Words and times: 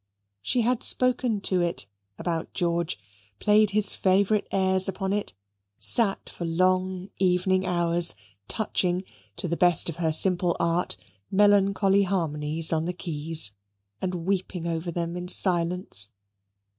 She 0.41 0.61
had 0.61 0.81
spoken 0.81 1.41
to 1.41 1.61
it 1.61 1.85
about 2.17 2.55
George; 2.55 2.97
played 3.37 3.69
his 3.69 3.93
favourite 3.95 4.47
airs 4.49 4.89
upon 4.89 5.13
it; 5.13 5.35
sat 5.77 6.27
for 6.27 6.43
long 6.43 7.11
evening 7.19 7.67
hours, 7.67 8.15
touching, 8.47 9.03
to 9.35 9.47
the 9.47 9.55
best 9.55 9.89
of 9.89 9.97
her 9.97 10.11
simple 10.11 10.57
art, 10.59 10.97
melancholy 11.29 12.01
harmonies 12.01 12.73
on 12.73 12.85
the 12.85 12.93
keys, 12.93 13.51
and 14.01 14.25
weeping 14.25 14.65
over 14.65 14.89
them 14.89 15.15
in 15.15 15.27
silence. 15.27 16.09